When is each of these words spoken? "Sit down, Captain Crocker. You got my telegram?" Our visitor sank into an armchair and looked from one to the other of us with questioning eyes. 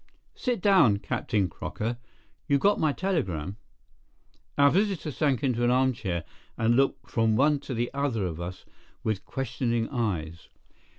"Sit 0.33 0.61
down, 0.63 0.97
Captain 0.97 1.47
Crocker. 1.47 1.99
You 2.47 2.57
got 2.57 2.79
my 2.79 2.91
telegram?" 2.91 3.57
Our 4.57 4.71
visitor 4.71 5.11
sank 5.11 5.43
into 5.43 5.63
an 5.63 5.69
armchair 5.69 6.23
and 6.57 6.75
looked 6.75 7.11
from 7.11 7.35
one 7.35 7.59
to 7.59 7.75
the 7.75 7.93
other 7.93 8.25
of 8.25 8.41
us 8.41 8.65
with 9.03 9.25
questioning 9.25 9.87
eyes. 9.89 10.47